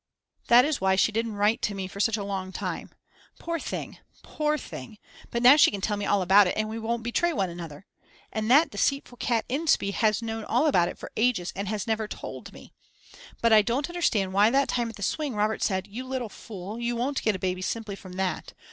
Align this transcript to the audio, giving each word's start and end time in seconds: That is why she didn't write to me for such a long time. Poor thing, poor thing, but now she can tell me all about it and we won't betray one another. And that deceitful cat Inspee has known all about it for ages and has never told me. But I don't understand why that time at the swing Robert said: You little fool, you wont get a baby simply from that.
That 0.47 0.65
is 0.65 0.81
why 0.81 0.95
she 0.95 1.11
didn't 1.11 1.35
write 1.35 1.61
to 1.61 1.75
me 1.75 1.85
for 1.87 1.99
such 1.99 2.17
a 2.17 2.23
long 2.23 2.51
time. 2.51 2.89
Poor 3.37 3.59
thing, 3.59 3.99
poor 4.23 4.57
thing, 4.57 4.97
but 5.29 5.43
now 5.43 5.55
she 5.57 5.69
can 5.69 5.79
tell 5.79 5.95
me 5.95 6.07
all 6.07 6.23
about 6.23 6.47
it 6.47 6.57
and 6.57 6.67
we 6.67 6.79
won't 6.79 7.03
betray 7.03 7.31
one 7.33 7.51
another. 7.51 7.85
And 8.33 8.49
that 8.49 8.71
deceitful 8.71 9.17
cat 9.19 9.45
Inspee 9.47 9.93
has 9.93 10.23
known 10.23 10.43
all 10.45 10.65
about 10.65 10.87
it 10.87 10.97
for 10.97 11.11
ages 11.15 11.53
and 11.55 11.67
has 11.67 11.85
never 11.85 12.07
told 12.07 12.51
me. 12.51 12.73
But 13.43 13.53
I 13.53 13.61
don't 13.61 13.89
understand 13.91 14.33
why 14.33 14.49
that 14.49 14.69
time 14.69 14.89
at 14.89 14.95
the 14.95 15.03
swing 15.03 15.35
Robert 15.35 15.61
said: 15.61 15.85
You 15.85 16.07
little 16.07 16.29
fool, 16.29 16.79
you 16.79 16.95
wont 16.95 17.21
get 17.21 17.35
a 17.35 17.37
baby 17.37 17.61
simply 17.61 17.95
from 17.95 18.13
that. 18.13 18.55